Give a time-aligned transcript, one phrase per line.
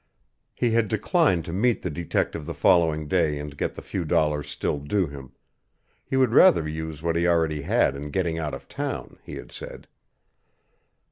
[0.55, 4.49] He had declined to meet the detective the following day and get the few dollars
[4.49, 5.33] still due him;
[6.03, 9.51] he would rather use what he already had in getting out of town, he had
[9.51, 9.87] said.